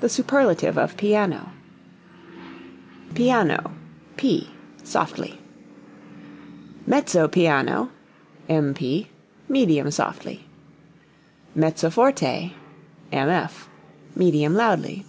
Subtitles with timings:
[0.00, 1.52] (The superlative of piano.)
[3.14, 3.74] Piano
[4.16, 4.48] (p)
[4.82, 5.38] softly.
[6.84, 7.90] Mezzo piano
[8.48, 9.06] (mp)
[9.48, 10.44] medium softly.
[11.54, 12.50] Mezzo forte
[13.12, 13.66] (mf)
[14.16, 15.06] medium loudly.